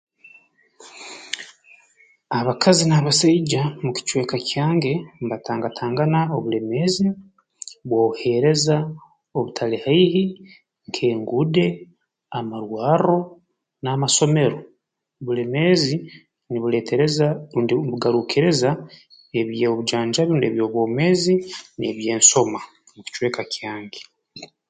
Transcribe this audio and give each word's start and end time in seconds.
Abakazi 2.39 2.83
n'abasaija 2.87 3.61
mu 3.83 3.91
kicweka 3.95 4.37
kyange 4.49 4.93
mbatangatangana 5.23 6.19
obulemeezi 6.35 7.07
bw'obuheereza 7.87 8.77
obutali 9.37 9.77
haihi 9.85 10.23
nk'enguude 10.87 11.65
amarwarro 12.37 13.19
n'amasomero 13.83 14.59
bulemeezi 15.25 15.95
nubuleetereza 16.49 17.27
rundi 17.53 17.73
mbugaruukiriza 17.87 18.69
eby'obujanjabi 19.39 20.29
rundi 20.31 20.45
eby'obwomeezi 20.49 21.33
n'eby'ensoma 21.79 22.61
mu 22.95 22.99
kicweka 23.05 23.41
kyange 23.53 24.01